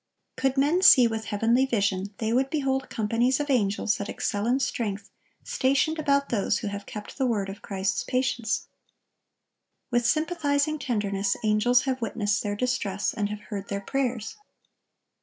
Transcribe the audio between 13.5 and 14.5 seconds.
their prayers.